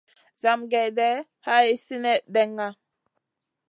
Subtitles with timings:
[0.41, 2.67] Zamagé day hay sinèh ɗenŋa.